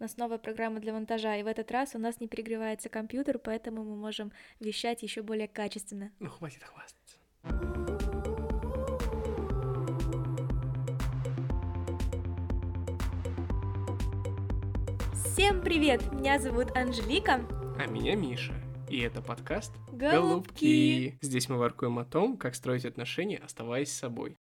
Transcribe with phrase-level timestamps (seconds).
[0.00, 3.40] У нас новая программа для монтажа, и в этот раз у нас не перегревается компьютер,
[3.40, 6.12] поэтому мы можем вещать еще более качественно.
[6.20, 7.18] Ну, хватит хвастаться.
[15.14, 16.12] Всем привет!
[16.12, 17.40] Меня зовут Анжелика.
[17.76, 18.54] А меня Миша.
[18.88, 21.18] И это подкаст Голубки.
[21.20, 24.38] Здесь мы воркуем о том, как строить отношения, оставаясь собой.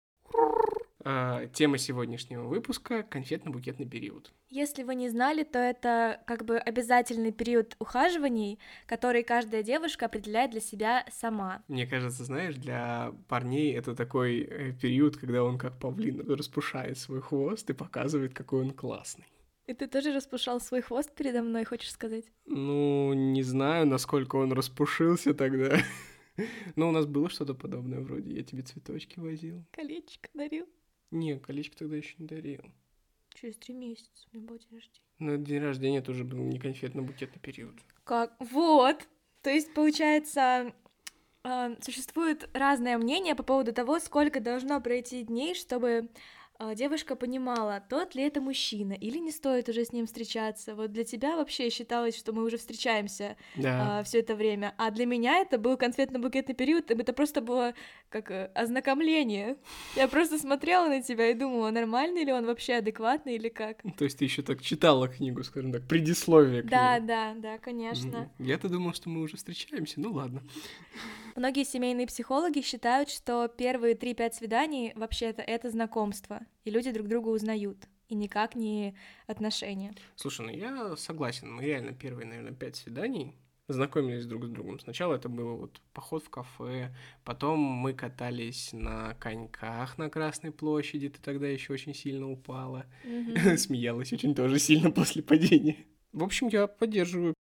[1.03, 4.33] А, тема сегодняшнего выпуска— конфетно-букетный период.
[4.49, 10.51] Если вы не знали, то это как бы обязательный период ухаживаний, который каждая девушка определяет
[10.51, 11.63] для себя сама.
[11.69, 17.21] Мне кажется, знаешь, для парней это такой э, период, когда он как павлин распушает свой
[17.21, 19.27] хвост и показывает, какой он классный.
[19.67, 22.25] И ты тоже распушал свой хвост передо мной, хочешь сказать?
[22.45, 25.79] Ну, не знаю, насколько он распушился тогда.
[26.77, 28.33] Но у нас было что-то подобное вроде.
[28.33, 29.65] Я тебе цветочки возил.
[29.71, 30.67] Колечко дарил.
[31.11, 32.63] Не, колечко тогда еще не дарил.
[33.35, 35.07] Через три месяца у меня был день рождения.
[35.19, 37.75] Но день рождения тоже был не конфетно-букетный период.
[38.05, 38.35] Как?
[38.39, 39.07] Вот!
[39.43, 40.73] То есть, получается,
[41.45, 46.09] э, существует разное мнение по поводу того, сколько должно пройти дней, чтобы
[46.75, 50.75] девушка понимала, тот ли это мужчина, или не стоит уже с ним встречаться.
[50.75, 54.03] Вот для тебя вообще считалось, что мы уже встречаемся Да.
[54.05, 57.75] все это время, а для меня это был конфетно-букетный период, это просто было
[58.11, 59.57] как э, ознакомление.
[59.97, 63.83] Я просто смотрела на тебя и думала, нормальный ли он вообще, адекватный или как.
[63.97, 68.31] То есть ты еще так читала книгу, скажем так, предисловие к Да, да, да, конечно.
[68.39, 70.01] Я-то думал, что мы уже встречаемся.
[70.01, 70.43] Ну ладно.
[71.37, 77.29] Многие семейные психологи считают, что первые 3-5 свиданий вообще-то это знакомство, и люди друг друга
[77.29, 78.95] узнают, и никак не
[79.27, 79.93] отношения.
[80.17, 81.53] Слушай, ну я согласен.
[81.53, 83.37] Мы реально первые, наверное, пять свиданий
[83.73, 84.81] знакомились друг с другом.
[84.81, 91.09] Сначала это был вот поход в кафе, потом мы катались на коньках на Красной площади,
[91.09, 92.87] ты тогда еще очень сильно упала.
[93.57, 95.77] Смеялась очень тоже сильно после падения.
[96.13, 97.35] В общем, я поддерживаю.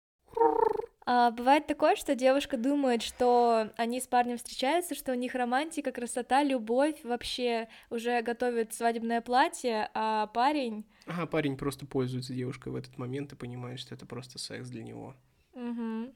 [1.06, 5.92] А, бывает такое, что девушка думает, что они с парнем встречаются, что у них романтика,
[5.92, 10.84] красота, любовь, вообще уже готовят свадебное платье, а парень...
[11.06, 14.82] Ага, парень просто пользуется девушкой в этот момент и понимает, что это просто секс для
[14.82, 15.16] него.
[15.54, 16.12] Мгм.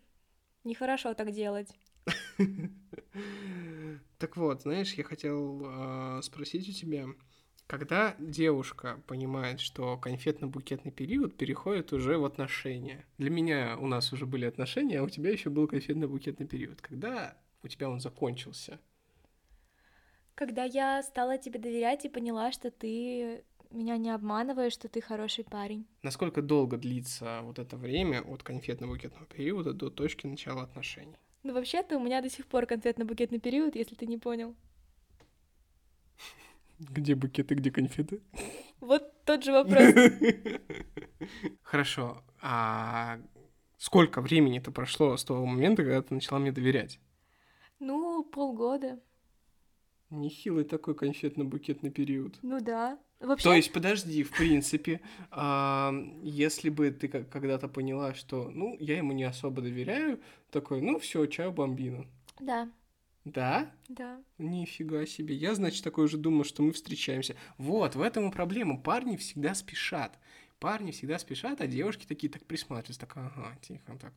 [0.65, 1.75] Нехорошо так делать.
[4.19, 7.07] Так вот, знаешь, я хотел а, спросить у тебя,
[7.67, 13.07] когда девушка понимает, что конфетно-букетный период переходит уже в отношения.
[13.19, 16.81] Для меня у нас уже были отношения, а у тебя еще был конфетно-букетный период.
[16.81, 18.79] Когда у тебя он закончился?
[20.35, 25.45] Когда я стала тебе доверять и поняла, что ты меня не обманываешь, что ты хороший
[25.45, 25.87] парень.
[26.03, 31.17] Насколько долго длится вот это время от конфетно-букетного периода до точки начала отношений?
[31.43, 34.55] Ну, вообще-то у меня до сих пор конфетно-букетный период, если ты не понял.
[36.79, 38.21] Где букеты, где конфеты?
[38.81, 39.95] Вот тот же вопрос.
[41.63, 42.23] Хорошо.
[42.41, 43.19] А
[43.79, 47.01] сколько времени-то прошло с того момента, когда ты начала мне доверять?
[47.79, 49.01] Ну, полгода.
[50.11, 52.39] Нехилый такой конфетно-букетный период.
[52.43, 52.99] Ну да.
[53.21, 55.93] Вообще, То есть, подожди, в принципе, а,
[56.23, 60.21] если бы ты когда-то поняла, что, ну, я ему не особо доверяю,
[60.51, 62.07] такой, ну, все, чао, бомбина.
[62.39, 62.71] да,
[63.25, 63.71] Да?
[63.89, 64.21] да.
[64.39, 65.35] Нифига себе.
[65.35, 67.37] Я, значит, такой уже думал, что мы встречаемся.
[67.57, 68.79] Вот, в этом и проблема.
[68.79, 70.19] Парни всегда спешат.
[70.61, 73.01] Парни всегда спешат, а девушки такие так присматриваются.
[73.01, 74.13] Так, ага, тихо, так.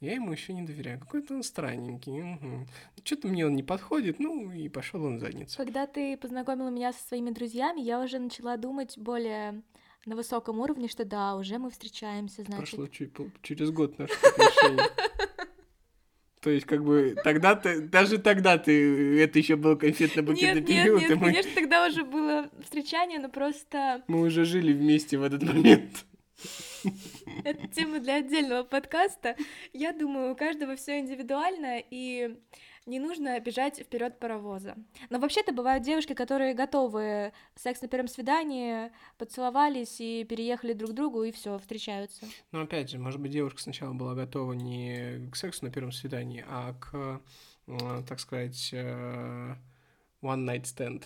[0.00, 0.98] Я ему еще не доверяю.
[1.00, 2.66] Какой-то он странненький.
[3.04, 5.56] Что-то мне он не подходит, ну и пошел он в задницу.
[5.56, 9.62] Когда ты познакомила меня со своими друзьями, я уже начала думать более
[10.06, 12.58] на высоком уровне, что да, уже мы встречаемся, значит.
[12.58, 13.12] Прошло чуть,
[13.42, 14.82] через год наших отношений.
[16.42, 20.82] То есть, как бы, тогда ты, даже тогда ты, это еще был конфетно-букетный Нет, нет,
[20.82, 25.18] период, нет, и мы, конечно, тогда уже было встречание, но просто мы уже жили вместе
[25.18, 26.04] в этот момент.
[27.44, 29.36] это тема для отдельного подкаста.
[29.72, 32.36] Я думаю, у каждого все индивидуально, и
[32.86, 34.76] не нужно бежать вперед паровоза.
[35.10, 40.94] Но вообще-то бывают девушки, которые готовы секс на первом свидании, поцеловались и переехали друг к
[40.94, 42.26] другу, и все, встречаются.
[42.50, 46.44] Но опять же, может быть, девушка сначала была готова не к сексу на первом свидании,
[46.48, 47.20] а к,
[48.08, 49.54] так сказать, э,
[50.20, 51.04] one night stand.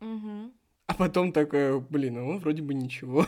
[0.00, 0.52] Мгм.
[0.86, 3.26] А потом такая, блин, он вроде бы ничего.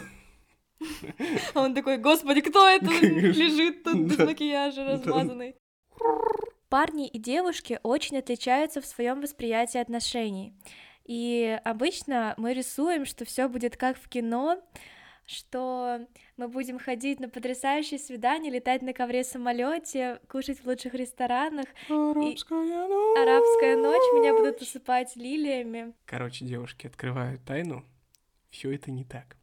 [1.55, 5.56] А он такой, господи, кто это лежит тут без макияжа размазанный?
[6.68, 10.52] Парни и девушки очень отличаются в своем восприятии отношений.
[11.04, 14.60] И обычно мы рисуем, что все будет как в кино,
[15.24, 21.66] что мы будем ходить на потрясающие свидания, летать на ковре самолете, кушать в лучших ресторанах.
[21.88, 23.18] Арабская ночь.
[23.18, 25.94] Арабская ночь, меня будут усыпать лилиями.
[26.04, 27.84] Короче, девушки открывают тайну.
[28.50, 29.36] Все это не так.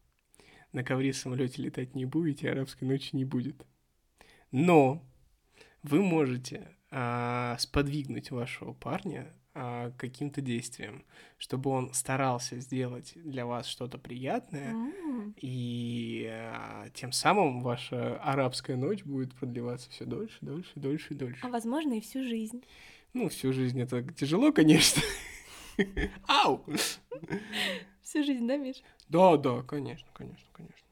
[0.73, 3.65] на ковре самолете летать не будете, арабской ночи не будет.
[4.51, 5.01] Но
[5.83, 11.03] вы можете а, сподвигнуть вашего парня а, каким-то действием,
[11.39, 15.33] чтобы он старался сделать для вас что-то приятное, М.
[15.41, 21.39] и а, тем самым ваша арабская ночь будет продлеваться все дольше, дольше, дольше и дольше.
[21.43, 22.63] А возможно и всю жизнь.
[23.13, 25.01] Ну, всю жизнь это тяжело, конечно.
[26.27, 26.63] Ау!
[28.03, 28.83] Всю жизнь, да, Миш?
[29.09, 30.87] Да, да, конечно, конечно, конечно.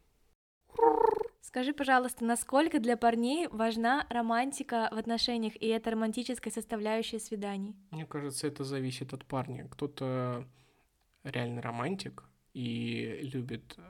[1.52, 7.76] Скажи, пожалуйста, насколько для парней важна романтика в отношениях и эта романтическая составляющая свиданий?
[7.92, 9.68] Мне кажется, это зависит от парня.
[9.70, 10.48] Кто-то
[11.26, 13.82] реально романтик и любит э,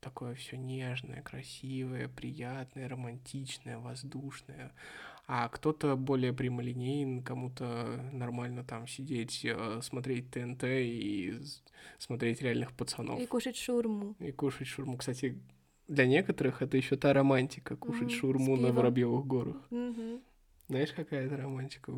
[0.00, 4.72] такое все нежное, красивое, приятное, романтичное, воздушное.
[5.26, 11.38] А кто-то более прямолинейен, кому-то нормально там сидеть, э, смотреть ТНТ и
[11.98, 13.20] смотреть реальных пацанов.
[13.20, 14.16] И кушать шурму.
[14.18, 14.96] И кушать шурму.
[14.96, 15.38] Кстати,
[15.88, 18.72] для некоторых это еще та романтика, кушать с шурму на.
[18.72, 19.70] Воробьевых горах.
[19.70, 20.22] Мгм.
[20.68, 21.92] Знаешь, какая это романтика?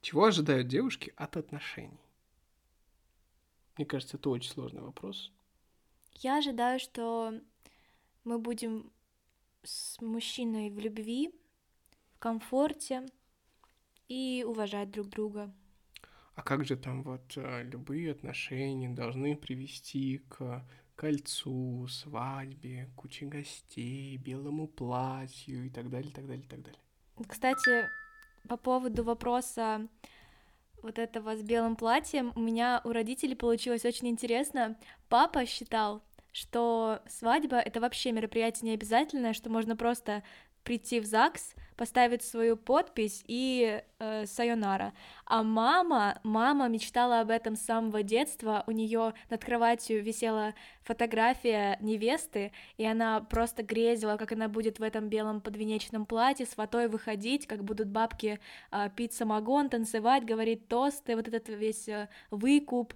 [0.00, 2.00] Чего ожидают девушки от отношений?
[3.76, 5.32] Мне кажется, это очень сложный вопрос.
[6.14, 7.34] Я ожидаю, что
[8.24, 8.90] мы будем
[9.62, 11.34] с мужчиной в любви,
[12.14, 13.06] в комфорте
[14.08, 15.52] и уважать друг друга.
[16.34, 20.64] А как же там вот э, любые отношения должны привести к
[20.96, 26.80] кольцу, свадьбе, куче гостей, белому платью и так далее, так далее, так далее.
[27.28, 27.88] Кстати,
[28.48, 29.86] по поводу вопроса
[30.82, 34.76] вот этого с белым платьем, у меня у родителей получилось очень интересно.
[35.08, 36.02] Папа считал,
[36.32, 40.22] что свадьба это вообще мероприятие не обязательное, что можно просто
[40.64, 44.92] прийти в ЗАГС, поставить свою подпись и э, сайонара.
[45.24, 48.64] А мама, мама мечтала об этом с самого детства.
[48.66, 54.82] У нее над кроватью висела фотография невесты, и она просто грезила, как она будет в
[54.82, 58.40] этом белом подвенечном платье с водой выходить, как будут бабки
[58.70, 62.94] а, пить самогон, танцевать, говорить тосты, вот этот весь э, выкуп,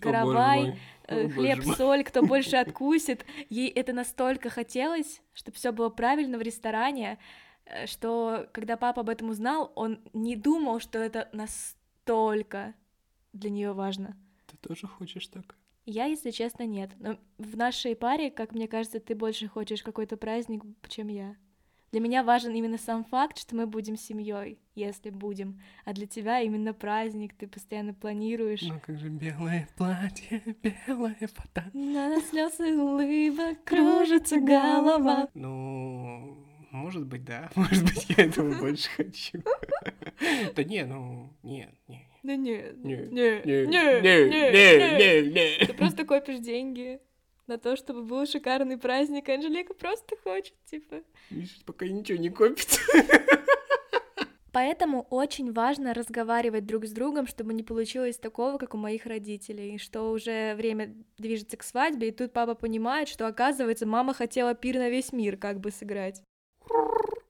[0.00, 0.78] каравай,
[1.08, 3.24] э, О, хлеб, соль, кто больше откусит.
[3.50, 7.45] Ей это настолько хотелось, чтобы все было правильно в ресторане, э,
[7.86, 12.74] что когда папа об этом узнал, он не думал, что это настолько
[13.32, 14.16] для нее важно.
[14.46, 15.56] Ты тоже хочешь так?
[15.84, 16.90] Я, если честно, нет.
[16.98, 21.36] Но в нашей паре, как мне кажется, ты больше хочешь какой-то праздник, чем я.
[21.92, 25.60] Для меня важен именно сам факт, что мы будем семьей, если будем.
[25.84, 28.62] А для тебя именно праздник, ты постоянно планируешь.
[28.62, 30.42] Ну как же белое платье,
[30.86, 31.70] белая фата.
[31.72, 35.28] На слез и улыбок кружится голова.
[35.34, 36.36] Ну,
[36.70, 37.50] может быть, да.
[37.56, 39.42] Может быть, я этого больше хочу.
[40.54, 42.08] Да не, ну, нет, не.
[42.22, 45.58] Да нет, Не, не, Не, не, не, не, не.
[45.60, 47.00] не, Ты просто копишь деньги
[47.46, 49.28] на то, чтобы был шикарный праздник.
[49.28, 51.02] Анжелика просто хочет, типа.
[51.30, 52.80] Миша пока ничего не копит.
[54.52, 59.76] Поэтому очень важно разговаривать друг с другом, чтобы не получилось такого, как у моих родителей,
[59.76, 64.76] что уже время движется к свадьбе, и тут папа понимает, что, оказывается, мама хотела пир
[64.76, 66.22] на весь мир как бы сыграть.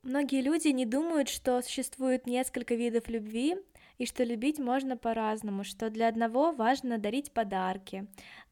[0.02, 3.56] Многие люди не думают, что существует несколько видов любви,
[3.98, 8.06] и что любить можно по-разному, что для одного важно дарить подарки,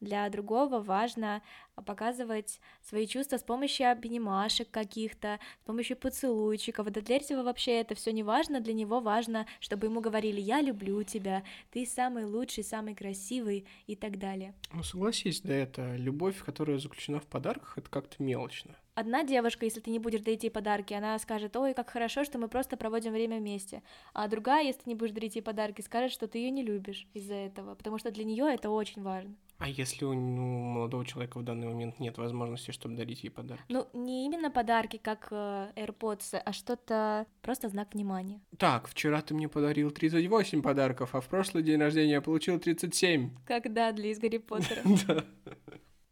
[0.05, 1.41] для другого важно
[1.83, 6.87] показывать свои чувства с помощью обнимашек каких-то, с помощью поцелуйчиков.
[6.87, 10.61] А для третьего вообще это все не важно, для него важно, чтобы ему говорили «я
[10.61, 14.53] люблю тебя», «ты самый лучший, самый красивый» и так далее.
[14.71, 18.75] Ну, согласись, да, это любовь, которая заключена в подарках, это как-то мелочно.
[18.95, 22.37] Одна девушка, если ты не будешь дарить ей подарки, она скажет, ой, как хорошо, что
[22.37, 23.83] мы просто проводим время вместе.
[24.13, 27.05] А другая, если ты не будешь дарить ей подарки, скажет, что ты ее не любишь
[27.13, 29.35] из-за этого, потому что для нее это очень важно.
[29.57, 33.63] А если у ну, молодого человека в данный момент нет возможности, чтобы дарить ей подарки?
[33.69, 38.41] Ну, не именно подарки, как э, AirPods, а что-то просто знак внимания.
[38.57, 43.29] Так, вчера ты мне подарил 38 подарков, а в прошлый день рождения я получил 37.
[43.45, 44.81] Когда для из Гарри Поттера.
[45.07, 45.23] Да.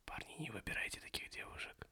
[0.06, 1.88] Парни, не выбирайте таких девушек.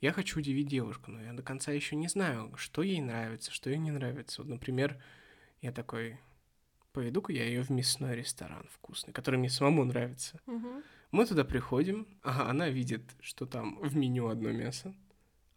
[0.00, 3.70] Я хочу удивить девушку, но я до конца еще не знаю, что ей нравится, что
[3.70, 4.42] ей не нравится.
[4.42, 5.00] Вот, например,
[5.60, 6.18] я такой,
[6.92, 10.40] поведу-ка я ее в мясной ресторан вкусный, который мне самому нравится.
[10.46, 10.82] Мгм.
[11.10, 14.94] Мы туда приходим, ага, она видит, что там в меню одно мясо,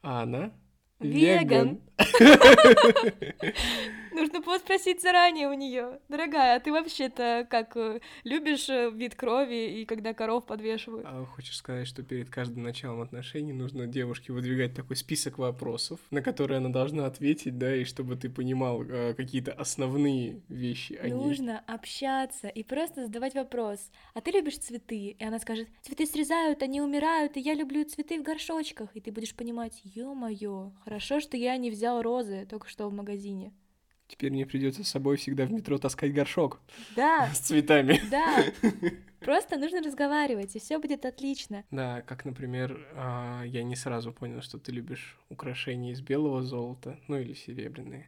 [0.01, 0.51] а она
[1.00, 1.82] Веган.
[4.15, 6.00] Ну Нужно было спросить заранее у нее.
[6.07, 11.05] Дорогая, а ты вообще-то как э, любишь э, вид крови и когда коров подвешивают?
[11.05, 16.22] А хочешь сказать, что перед каждым началом отношений нужно девушке выдвигать такой список вопросов, на
[16.22, 21.13] которые она должна ответить, да, и чтобы ты понимал э, какие-то основные вещи о ней.
[21.13, 23.91] Нужно общаться и просто задавать вопрос.
[24.13, 25.15] А ты любишь цветы?
[25.19, 28.95] И она скажет, цветы срезают, они умирают, и я люблю цветы в горшочках.
[28.95, 33.51] И ты будешь понимать, ё-моё, хорошо, что я не взял розы только что в магазине.
[34.08, 36.60] Теперь мне придется с собой всегда в метро таскать горшок
[36.96, 38.02] Да, с цветами.
[38.12, 38.46] да.
[39.20, 41.64] Просто нужно разговаривать, и все будет отлично.
[41.72, 47.00] Да, как, например, а, я не сразу понял, что ты любишь украшения из белого золота,
[47.08, 48.08] ну или серебряные.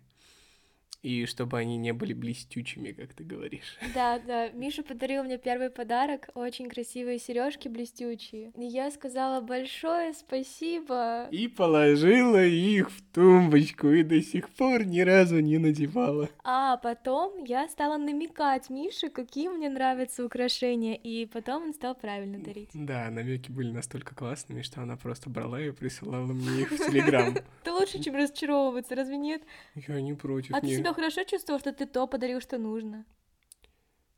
[1.07, 3.77] И чтобы они не были блестючими, как ты говоришь.
[3.93, 8.51] Да, да, Миша подарил мне первый подарок, очень красивые сережки блестючие.
[8.57, 11.27] И я сказала большое спасибо.
[11.31, 16.29] И положила их в тумбочку, и до сих пор ни разу не надевала.
[16.43, 22.37] А потом я стала намекать Мише, какие мне нравятся украшения, и потом он стал правильно
[22.37, 22.71] дарить.
[22.73, 27.33] Да, намеки были настолько классными, что она просто брала и присылала мне их в Телеграм.
[27.61, 29.41] Это лучше, чем разочаровываться, разве нет?
[29.73, 30.53] Я не против.
[30.53, 33.06] А ты себя хорошо чувствовал, что ты то подарил, что нужно?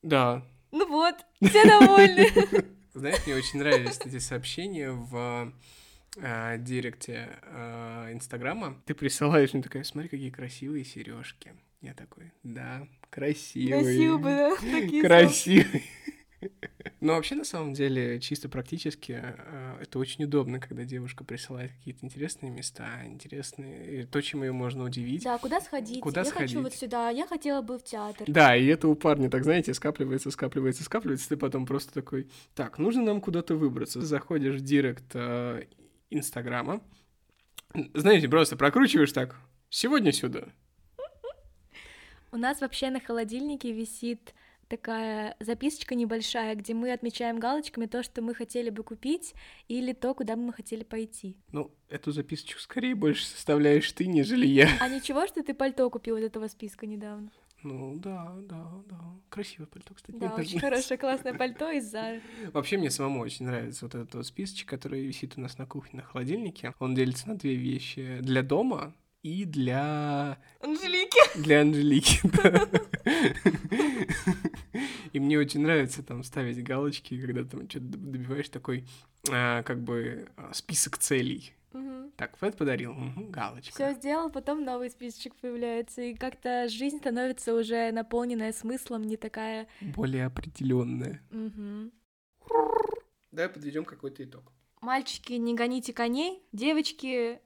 [0.01, 0.45] Да.
[0.71, 2.27] Ну вот, все довольны.
[2.93, 5.51] Знаешь, мне очень нравились эти сообщения в
[6.21, 8.81] а, директе а, Инстаграма.
[8.85, 11.53] Ты присылаешь мне такая, смотри, какие красивые сережки.
[11.81, 14.17] Я такой, да, красивые.
[14.17, 15.83] Бы, да, такие Красивый.
[17.01, 22.05] Но вообще, на самом деле, чисто практически, э, это очень удобно, когда девушка присылает какие-то
[22.05, 25.23] интересные места, интересные, то, чем ее можно удивить.
[25.23, 26.01] Да, куда сходить?
[26.01, 26.79] Куда я хочу вот сходить?
[26.79, 28.25] сюда, я хотела бы в театр.
[28.27, 32.79] Да, и это у парня, так знаете, скапливается, скапливается, скапливается, ты потом просто такой, так,
[32.79, 34.01] нужно нам куда-то выбраться.
[34.01, 35.65] Заходишь в директ э,
[36.09, 36.81] Инстаграма,
[37.93, 39.35] знаете, просто прокручиваешь так,
[39.69, 40.49] сегодня сюда.
[42.31, 44.33] У нас вообще на холодильнике висит
[44.69, 49.33] такая записочка небольшая, где мы отмечаем галочками то, что мы хотели бы купить,
[49.67, 51.35] или то, куда бы мы хотели пойти.
[51.51, 54.69] Ну, эту записочку скорее больше составляешь ты, нежели я.
[54.79, 57.31] А ничего, что ты пальто купил из этого списка недавно?
[57.61, 58.99] Ну, да, да, да.
[59.29, 60.15] Красивое пальто, кстати.
[60.17, 62.21] Да, очень хорошее, классное пальто из Зары.
[62.53, 65.99] Вообще мне самому очень нравится вот этот вот списочек, который висит у нас на кухне
[65.99, 66.73] на холодильнике.
[66.79, 68.19] Он делится на две вещи.
[68.21, 70.37] Для дома и для...
[70.61, 71.37] Анжелики!
[71.37, 72.69] Для Анжелики, да.
[75.11, 78.85] И мне очень нравится там ставить галочки, когда там что-то добиваешь такой,
[79.29, 81.53] а, как бы, а, список целей.
[82.15, 83.73] Так, Фэт подарил, мгм, галочка.
[83.73, 89.67] Все сделал, потом новый списочек появляется, и как-то жизнь становится уже наполненная смыслом, не такая...
[89.79, 91.21] Более определенная.
[91.29, 91.93] Мгм.
[93.31, 94.51] Давай подведем какой-то итог.
[94.81, 97.39] Мальчики, не гоните коней, девочки,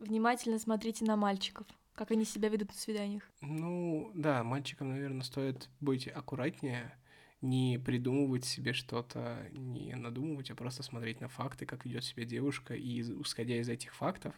[0.00, 3.22] внимательно смотрите на мальчиков, как они себя ведут на свиданиях.
[3.40, 6.96] Ну, да, мальчикам, наверное, стоит быть аккуратнее,
[7.40, 12.74] не придумывать себе что-то, не надумывать, а просто смотреть на факты, как ведет себя девушка,
[12.74, 14.34] и, исходя из этих фактов,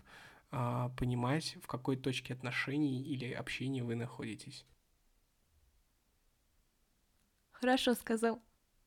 [0.50, 4.64] а, понимать, в какой точке отношений или общения вы находитесь.
[7.50, 8.40] Хорошо сказал.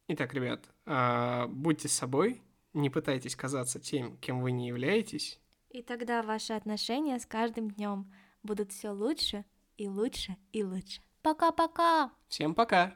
[0.07, 2.41] Итак, ребят, а, будьте собой,
[2.73, 5.40] не пытайтесь казаться тем, кем вы не являетесь.
[5.71, 8.11] И тогда ваши отношения с каждым днем
[8.43, 9.45] будут все лучше
[9.77, 11.01] и лучше и лучше.
[11.21, 12.11] Пока-пока!
[12.27, 12.93] Всем пока!